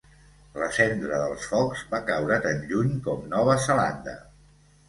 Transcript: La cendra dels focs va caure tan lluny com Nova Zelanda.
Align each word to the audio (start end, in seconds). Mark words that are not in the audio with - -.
La 0.61 0.69
cendra 0.77 1.19
dels 1.23 1.43
focs 1.51 1.83
va 1.93 2.01
caure 2.09 2.39
tan 2.47 2.65
lluny 2.73 2.97
com 3.09 3.31
Nova 3.35 3.59
Zelanda. 3.67 4.19